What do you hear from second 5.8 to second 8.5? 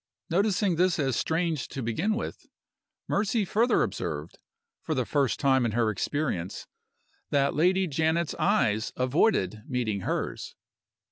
experience, that Lady Janet's